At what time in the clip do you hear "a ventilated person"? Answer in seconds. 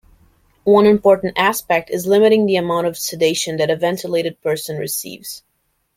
3.69-4.77